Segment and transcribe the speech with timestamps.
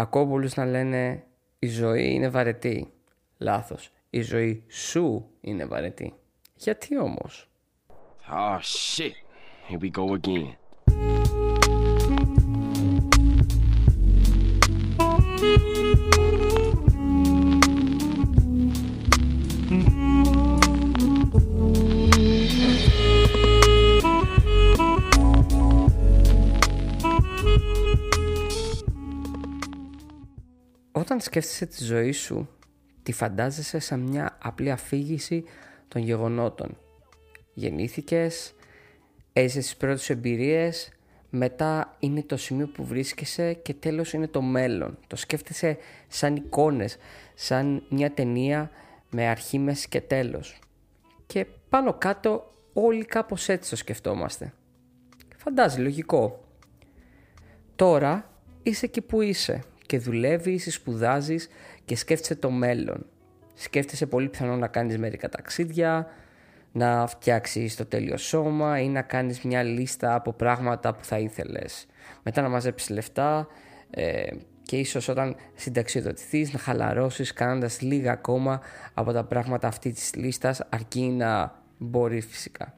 [0.00, 1.24] Ακούω πολλούς να λένε
[1.58, 2.92] η ζωή είναι βαρετή.
[3.38, 3.90] Λάθος.
[4.10, 6.14] Η ζωή σου είναι βαρετή.
[6.54, 7.48] Γιατί όμως;
[8.32, 9.12] Oh shit.
[9.68, 10.59] Here we go again.
[31.10, 32.48] Όταν σκέφτεσαι τη ζωή σου,
[33.02, 35.44] τη φαντάζεσαι σαν μια απλή αφήγηση
[35.88, 36.76] των γεγονότων.
[37.54, 38.54] Γεννήθηκες,
[39.32, 40.92] έζησες τις πρώτες εμπειρίες,
[41.30, 44.98] μετά είναι το σημείο που βρίσκεσαι και τέλος είναι το μέλλον.
[45.06, 45.78] Το σκέφτεσαι
[46.08, 46.96] σαν εικόνες,
[47.34, 48.70] σαν μια ταινία
[49.10, 50.58] με αρχή, μέση και τέλος.
[51.26, 54.52] Και πάνω κάτω όλοι κάπως έτσι το σκεφτόμαστε.
[55.36, 56.44] Φαντάζει λογικό.
[57.76, 58.30] Τώρα
[58.62, 61.48] είσαι εκεί που είσαι και δουλεύεις, σπουδάζεις
[61.84, 63.06] και σκέφτεσαι το μέλλον.
[63.54, 66.06] Σκέφτεσαι πολύ πιθανό να κάνεις μερικά ταξίδια,
[66.72, 71.86] να φτιάξεις το τέλειο σώμα ή να κάνεις μια λίστα από πράγματα που θα ήθελες.
[72.22, 73.46] Μετά να μαζέψεις λεφτά
[73.90, 74.26] ε,
[74.62, 78.60] και ίσως όταν συνταξιοδοτηθείς να χαλαρώσεις κάνοντας λίγα ακόμα
[78.94, 82.74] από τα πράγματα αυτή της λίστας αρκεί να μπορείς φυσικά.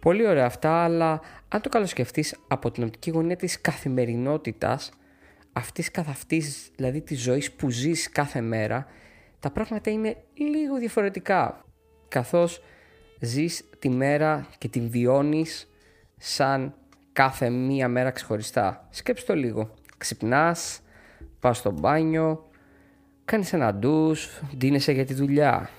[0.00, 4.90] Πολύ ωραία αυτά, αλλά αν το καλοσκεφτείς από την οπτική γωνία της καθημερινότητας,
[5.60, 8.86] αυτής καθ' αυτής, δηλαδή της ζωής που ζεις κάθε μέρα,
[9.40, 11.64] τα πράγματα είναι λίγο διαφορετικά.
[12.08, 12.62] Καθώς
[13.20, 15.68] ζεις τη μέρα και την βιώνεις
[16.16, 16.74] σαν
[17.12, 18.88] κάθε μία μέρα ξεχωριστά.
[18.90, 19.74] Σκέψου το λίγο.
[19.98, 20.80] Ξυπνάς,
[21.40, 22.50] πας στο μπάνιο,
[23.24, 25.70] κάνεις ένα ντους, ντύνεσαι για τη δουλειά.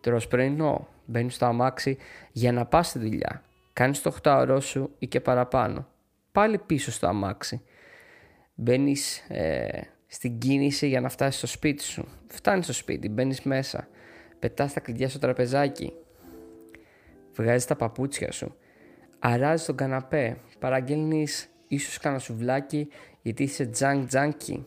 [0.00, 1.96] Τρως πρωινό, μπαίνεις στο αμάξι
[2.32, 3.42] για να πας στη δουλειά.
[3.72, 5.86] Κάνεις το 8 σου ή και παραπάνω.
[6.32, 7.62] Πάλι πίσω στο αμάξι
[8.60, 12.08] μπαίνεις ε, στην κίνηση για να φτάσεις στο σπίτι σου.
[12.26, 13.88] Φτάνεις στο σπίτι, μπαίνεις μέσα,
[14.38, 15.92] πετάς τα κλειδιά στο τραπεζάκι,
[17.34, 18.56] βγάζεις τα παπούτσια σου,
[19.18, 22.88] αράζεις τον καναπέ, παραγγέλνεις ίσως κανένα σουβλάκι
[23.22, 24.66] γιατί είσαι τζανκ τζάνκι.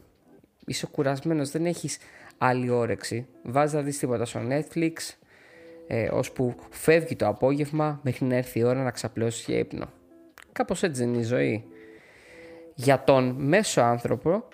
[0.65, 1.97] Είσαι κουρασμένος, δεν έχεις
[2.37, 3.27] άλλη όρεξη.
[3.43, 4.93] Βάζεις να δεις τίποτα στο Netflix,
[5.87, 9.89] ε, ώσπου φεύγει το απόγευμα μέχρι να έρθει η ώρα να ξαπλώσει για ύπνο.
[10.51, 11.63] Κάπως έτσι είναι η ζωή.
[12.83, 14.47] Για τον μέσο άνθρωπο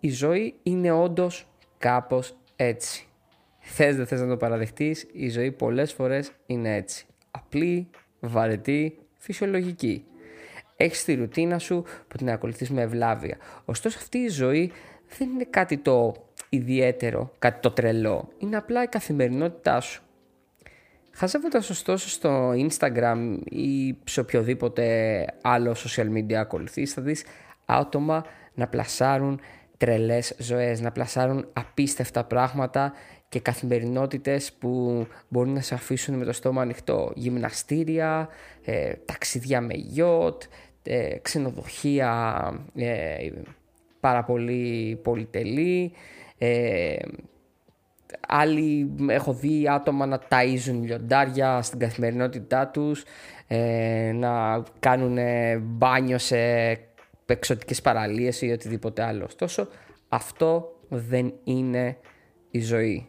[0.00, 1.46] η ζωή είναι όντως
[1.78, 3.06] κάπως έτσι.
[3.60, 7.06] Θες δεν θες να το παραδεχτείς, η ζωή πολλές φορές είναι έτσι.
[7.30, 7.88] Απλή,
[8.20, 10.04] βαρετή, φυσιολογική.
[10.76, 13.36] Έχεις τη ρουτίνα σου που την ακολουθείς με ευλάβεια.
[13.64, 14.72] Ωστόσο αυτή η ζωή
[15.18, 16.14] δεν είναι κάτι το
[16.48, 18.28] ιδιαίτερο, κάτι το τρελό.
[18.38, 20.02] Είναι απλά η καθημερινότητά σου.
[21.12, 27.24] Χαζεύοντας ωστόσο στο Instagram ή σε οποιοδήποτε άλλο social media ακολουθείς θα δεις
[27.68, 28.24] άτομα
[28.54, 29.40] να πλασάρουν
[29.76, 32.92] τρελές ζωές, να πλασάρουν απίστευτα πράγματα
[33.28, 37.12] και καθημερινότητες που μπορούν να σε αφήσουν με το στόμα ανοιχτό.
[37.14, 38.28] Γυμναστήρια,
[38.64, 40.42] ε, ταξίδια με γιότ,
[40.82, 42.38] ε, ξενοδοχεία
[42.74, 43.30] ε,
[44.00, 45.92] πάρα πολύ πολυτελή.
[46.38, 46.96] Ε,
[48.28, 53.04] άλλοι έχω δει άτομα να ταΐζουν λιοντάρια στην καθημερινότητά τους,
[53.46, 55.18] ε, να κάνουν
[55.60, 56.38] μπάνιο σε
[57.32, 59.24] εξωτικές παραλίες ή οτιδήποτε άλλο.
[59.24, 59.68] Ωστόσο,
[60.08, 61.96] αυτό δεν είναι
[62.50, 63.08] η ζωή.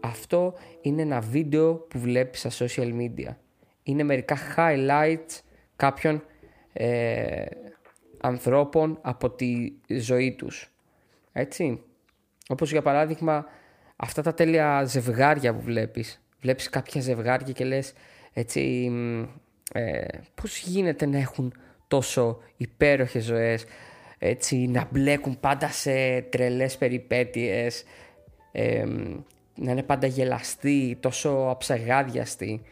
[0.00, 3.34] Αυτό είναι ένα βίντεο που βλέπεις στα social media.
[3.82, 5.40] Είναι μερικά highlights
[5.76, 6.22] κάποιων
[6.72, 7.44] ε,
[8.20, 10.72] ανθρώπων από τη ζωή τους.
[11.32, 11.82] Έτσι.
[12.48, 13.46] Όπως για παράδειγμα
[13.96, 16.22] αυτά τα τέλεια ζευγάρια που βλέπεις.
[16.40, 17.92] Βλέπεις κάποια ζευγάρια και λες
[18.32, 18.92] έτσι
[19.72, 21.52] ε, πώς γίνεται να έχουν
[21.88, 23.64] τόσο υπέροχες ζωές
[24.18, 27.84] έτσι, να μπλέκουν πάντα σε τρελές περιπέτειες
[29.54, 32.62] να είναι πάντα γελαστοί, τόσο αψαγάδιαστοι.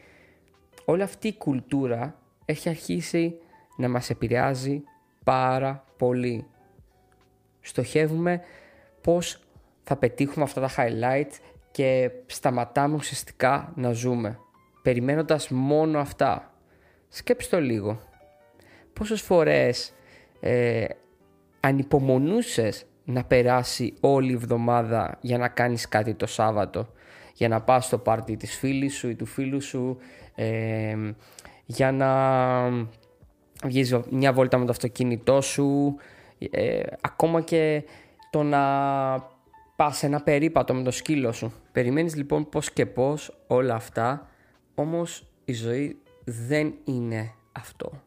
[0.85, 3.39] Όλη αυτή η κουλτούρα έχει αρχίσει
[3.77, 4.83] να μας επηρεάζει
[5.25, 6.47] πάρα πολύ.
[7.61, 8.41] Στοχεύουμε
[9.01, 9.41] πώς
[9.85, 11.39] θα πετύχουμε αυτά τα highlights
[11.71, 14.39] και σταματάμε ουσιαστικά να ζούμε
[14.83, 16.55] περιμένοντας μόνο αυτά.
[17.09, 18.01] Σκέψτε το λίγο
[18.93, 19.93] πόσες φορές
[20.41, 20.85] ε,
[21.61, 26.89] ανυπομονούσες να περάσει όλη η εβδομάδα για να κάνεις κάτι το Σάββατο
[27.35, 29.99] για να πας στο πάρτι της φίλης σου ή του φίλου σου
[30.35, 30.97] ε,
[31.65, 32.11] για να
[33.65, 35.97] βγεις μια βόλτα με το αυτοκίνητό σου
[36.51, 37.85] ε, ακόμα και
[38.31, 38.61] το να
[39.77, 41.53] πας ένα περίπατο με το σκύλο σου.
[41.73, 44.29] Περιμένεις λοιπόν πως και πως όλα αυτά
[44.75, 48.03] όμως η ζωή δεν είναι αυτό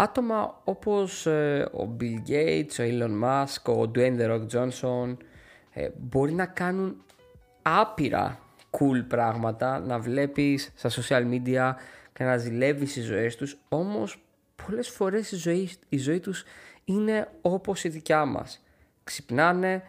[0.00, 5.16] άτομα όπως ε, ο Bill Gates, ο Elon Musk, ο Dwayne The Rock Johnson
[5.72, 7.02] ε, μπορεί να κάνουν
[7.62, 8.38] άπειρα
[8.70, 11.74] cool πράγματα, να βλέπεις στα social media
[12.12, 14.22] και να ζηλεύεις τις ζωές τους, όμως
[14.66, 16.44] πολλές φορές η ζωή, η ζωή τους
[16.84, 18.64] είναι όπως η δικιά μας.
[19.04, 19.82] Ξυπνάνε,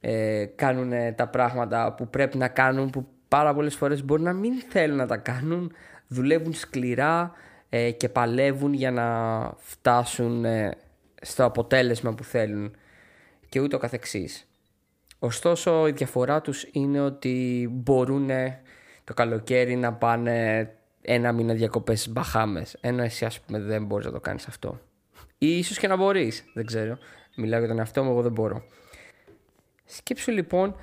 [0.00, 4.52] ε, κάνουν τα πράγματα που πρέπει να κάνουν, που πάρα πολλές φορές μπορεί να μην
[4.68, 5.72] θέλουν να τα κάνουν,
[6.06, 7.32] δουλεύουν σκληρά
[7.74, 9.06] ε, και παλεύουν για να
[9.56, 10.76] φτάσουν ε,
[11.20, 12.76] στο αποτέλεσμα που θέλουν
[13.48, 14.46] και ούτω καθεξής.
[15.18, 18.30] Ωστόσο η διαφορά τους είναι ότι μπορούν
[19.04, 20.68] το καλοκαίρι να πάνε
[21.02, 24.80] ένα μήνα διακοπές στις Μπαχάμες ενώ εσύ ας πούμε δεν μπορείς να το κάνεις αυτό.
[25.38, 26.98] Ή ίσως και να μπορείς, δεν ξέρω.
[27.36, 28.64] Μιλάω για τον εαυτό μου, εγώ δεν μπορώ.
[29.84, 30.76] Σκέψου λοιπόν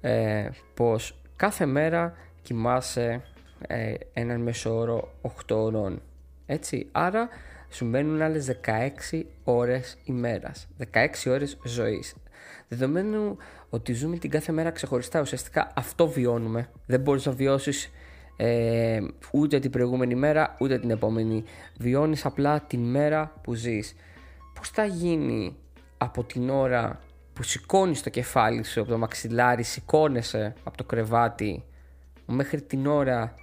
[0.00, 3.22] ε, πως κάθε μέρα κοιμάσαι
[3.66, 6.02] ε, έναν μέσο όρο 8 ώρων.
[6.52, 7.28] Έτσι, άρα
[7.68, 10.68] σου μένουν άλλες 16 ώρες ημέρας.
[10.76, 12.14] 16 ώρες ζωής.
[12.68, 13.36] Δεδομένου
[13.70, 16.68] ότι ζούμε την κάθε μέρα ξεχωριστά, ουσιαστικά αυτό βιώνουμε.
[16.86, 17.90] Δεν μπορείς να βιώσεις
[18.36, 19.00] ε,
[19.32, 21.44] ούτε την προηγούμενη μέρα, ούτε την επόμενη.
[21.78, 23.94] Βιώνεις απλά την μέρα που ζεις.
[24.54, 25.56] Πώς θα γίνει
[25.98, 27.00] από την ώρα
[27.32, 31.64] που σηκώνεις το κεφάλι σου από το μαξιλάρι, σηκώνεσαι από το κρεβάτι
[32.26, 33.34] μέχρι την ώρα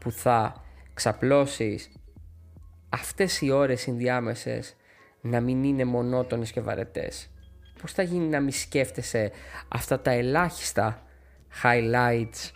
[0.00, 0.64] που θα
[0.94, 1.90] ξαπλώσεις
[2.92, 4.76] αυτές οι ώρες συνδιάμεσες
[5.20, 7.30] να μην είναι μονότονες και βαρετές.
[7.80, 9.30] Πώς θα γίνει να μην σκέφτεσαι
[9.68, 11.02] αυτά τα ελάχιστα
[11.62, 12.50] highlights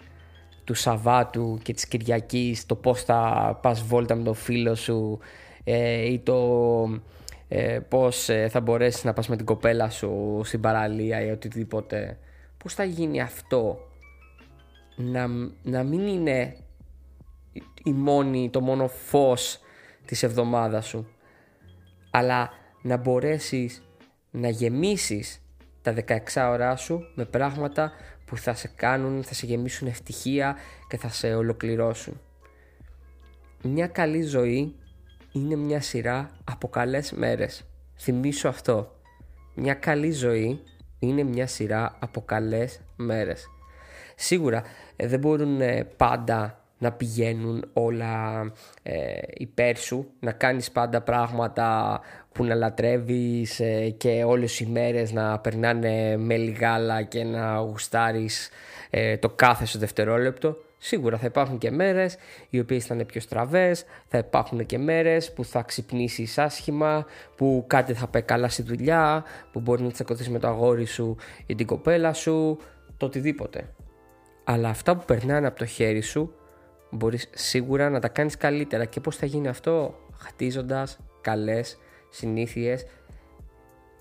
[0.65, 5.19] του Σαββάτου και της Κυριακής, το πώς θα πας βόλτα με τον φίλο σου
[5.65, 7.00] ε, ή το
[7.49, 12.19] ε, πώς ε, θα μπορέσεις να πας με την κοπέλα σου στην παραλία ή οτιδήποτε.
[12.59, 13.88] Πώς θα γίνει αυτό
[14.97, 15.27] να,
[15.62, 16.56] να μην είναι
[17.85, 19.61] η μόνη, το μόνο φως
[20.06, 21.08] της εβδομάδας σου
[22.11, 22.50] αλλά
[22.82, 23.82] να μπορέσεις
[24.31, 25.43] να γεμίσεις
[25.82, 26.19] τα 16
[26.50, 27.93] ώρά σου με πράγματα
[28.25, 30.56] που θα σε κάνουν, θα σε γεμίσουν ευτυχία
[30.88, 32.20] και θα σε ολοκληρώσουν.
[33.62, 34.75] Μια καλή ζωή
[35.32, 37.64] είναι μια σειρά από καλές μέρες.
[37.99, 39.00] Θυμήσου αυτό.
[39.55, 40.61] Μια καλή ζωή
[40.99, 43.47] είναι μια σειρά από καλές μέρες.
[44.14, 44.62] Σίγουρα
[44.97, 48.43] ε, δεν μπορούν ε, πάντα να πηγαίνουν όλα
[48.82, 52.00] ε, υπέρ σου, να κάνεις πάντα πράγματα
[52.32, 58.49] που να λατρεύεις ε, και όλες οι μέρες να περνάνε με λιγάλα και να γουστάρεις
[58.90, 60.56] ε, το κάθε σου δευτερόλεπτο.
[60.78, 62.17] Σίγουρα θα υπάρχουν και μέρες
[62.50, 67.06] οι οποίες θα είναι πιο στραβές, θα υπάρχουν και μέρες που θα ξυπνήσεις άσχημα,
[67.37, 71.17] που κάτι θα πάει καλά στη δουλειά, που μπορείς να τσακωθείς με το αγόρι σου
[71.46, 72.58] ή την κοπέλα σου,
[72.96, 73.69] το οτιδήποτε.
[74.44, 76.34] Αλλά αυτά που περνάνε από το χέρι σου
[76.96, 81.78] μπορείς σίγουρα να τα κάνεις καλύτερα και πώς θα γίνει αυτό; Χτίζοντας καλές
[82.10, 82.87] συνήθειες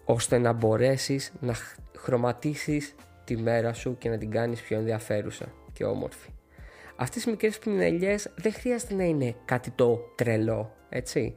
[0.05, 1.55] ώστε να μπορέσεις να
[1.97, 6.29] χρωματίσεις τη μέρα σου και να την κάνεις πιο ενδιαφέρουσα και όμορφη.
[6.95, 11.35] Αυτές οι μικρές πινελιές δεν χρειάζεται να είναι κάτι το τρελό, έτσι.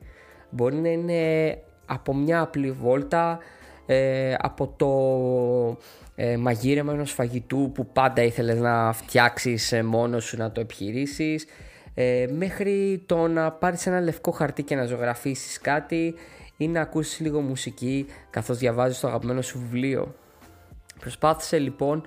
[0.50, 3.38] Μπορεί να είναι από μια απλή βόλτα,
[3.86, 4.88] ε, από το
[6.20, 11.46] ε, μαγείρεμα ενός φαγητού που πάντα ήθελες να φτιάξεις ε, μόνος σου να το επιχειρήσεις,
[11.94, 16.14] ε, μέχρι το να πάρεις ένα λευκό χαρτί και να ζωγραφίσεις κάτι
[16.56, 20.14] ή να ακούσεις λίγο μουσική καθώς διαβάζεις το αγαπημένο σου βιβλίο.
[21.00, 22.06] Προσπάθησε λοιπόν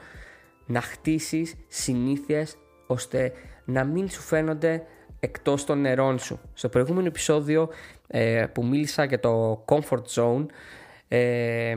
[0.65, 2.57] να χτίσεις συνήθειες
[2.87, 3.31] ώστε
[3.65, 4.83] να μην σου φαίνονται
[5.19, 6.39] εκτός των νερών σου.
[6.53, 7.69] Στο προηγούμενο επεισόδιο
[8.07, 10.45] ε, που μίλησα για το comfort zone
[11.07, 11.75] ε,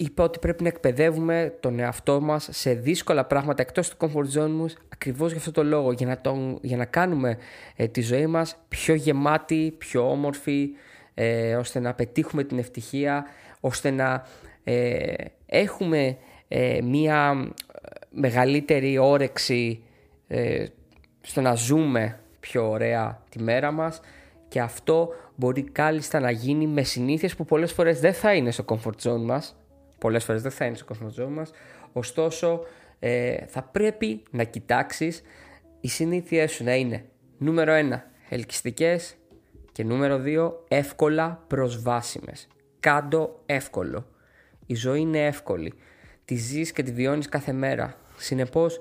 [0.00, 4.50] είπα ότι πρέπει να εκπαιδεύουμε τον εαυτό μας σε δύσκολα πράγματα εκτός του comfort zone
[4.50, 7.38] μας ακριβώς για αυτό το λόγο για να, τον, για να κάνουμε
[7.76, 10.68] ε, τη ζωή μας πιο γεμάτη, πιο όμορφη
[11.14, 13.26] ε, ώστε να πετύχουμε την ευτυχία
[13.60, 14.26] ώστε να
[14.64, 15.14] ε,
[15.46, 16.16] έχουμε
[16.82, 17.50] μία
[18.10, 19.82] μεγαλύτερη όρεξη
[21.20, 24.00] στο να ζούμε πιο ωραία τη μέρα μας.
[24.48, 28.64] Και αυτό μπορεί κάλλιστα να γίνει με συνήθειες που πολλές φορές δεν θα είναι στο
[28.68, 29.54] comfort zone μας
[30.00, 31.50] πολλές φορές δεν θα είναι στο comfort zone μας.
[31.92, 32.64] Ωστόσο
[32.98, 35.22] ε, θα πρέπει να κοιτάξεις
[35.80, 37.04] οι συνήθειές σου να είναι
[37.38, 39.16] νούμερο 1 ελκυστικές
[39.72, 42.48] και νούμερο 2 εύκολα προσβάσιμες.
[42.80, 44.06] Κάντο εύκολο.
[44.66, 45.74] Η ζωή είναι εύκολη.
[46.24, 47.96] Τη ζεις και τη βιώνεις κάθε μέρα.
[48.16, 48.80] Συνεπώς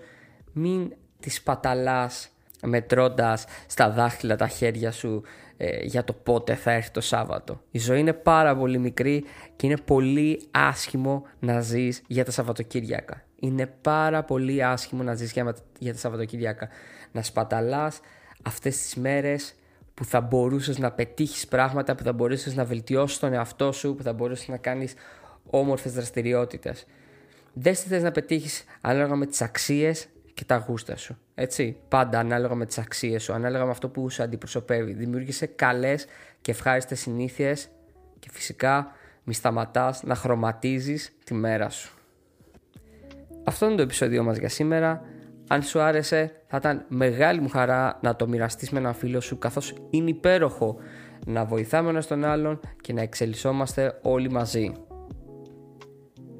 [0.53, 2.29] μην τη σπαταλάς
[2.63, 5.23] μετρώντας στα δάχτυλα τα χέρια σου
[5.57, 7.61] ε, για το πότε θα έρθει το Σάββατο.
[7.71, 9.23] Η ζωή είναι πάρα πολύ μικρή
[9.55, 13.23] και είναι πολύ άσχημο να ζεις για τα Σαββατοκύριακα.
[13.39, 16.69] Είναι πάρα πολύ άσχημο να ζεις για, για τα Σαββατοκύριακα.
[17.11, 17.99] Να σπαταλάς
[18.43, 19.53] αυτές τις μέρες
[19.93, 24.03] που θα μπορούσες να πετύχεις πράγματα, που θα μπορούσες να βελτιώσεις τον εαυτό σου, που
[24.03, 24.93] θα μπορούσες να κάνεις
[25.49, 26.85] όμορφες δραστηριότητες.
[27.53, 30.07] Δες τι θες να πετύχεις ανάλογα με τις αξίες
[30.39, 31.17] και τα γούστα σου.
[31.35, 34.93] Έτσι, πάντα ανάλογα με τις αξίες σου, ανάλογα με αυτό που σου αντιπροσωπεύει.
[34.93, 36.05] Δημιούργησε καλές
[36.41, 37.67] και ευχάριστες συνήθειες
[38.19, 38.91] και φυσικά
[39.23, 41.93] μη σταματάς να χρωματίζεις τη μέρα σου.
[43.43, 45.01] Αυτό είναι το επεισόδιο μας για σήμερα.
[45.47, 49.37] Αν σου άρεσε θα ήταν μεγάλη μου χαρά να το μοιραστείς με έναν φίλο σου
[49.37, 50.77] καθώς είναι υπέροχο
[51.25, 54.71] να βοηθάμε ένας τον άλλον και να εξελισσόμαστε όλοι μαζί.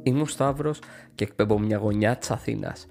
[0.04, 0.80] Είμαι ο Σταύρος
[1.16, 2.88] και εκπέμπω μια γωνιά της Αθήνας.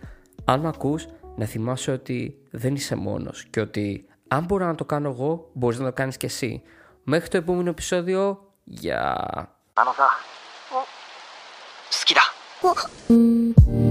[0.47, 4.85] Αν με ακούς να θυμάσαι ότι δεν είσαι μόνος και ότι αν μπορώ να το
[4.85, 6.61] κάνω εγώ μπορείς να το κάνεις και εσύ.
[7.03, 9.17] Μέχρι το επόμενο επεισόδιο, γεια!
[9.75, 10.07] あのさ、
[10.69, 10.85] 好
[12.05, 13.86] きだ。